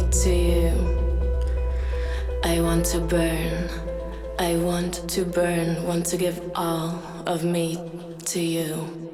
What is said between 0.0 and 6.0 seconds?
to you. I want to burn, I want to burn,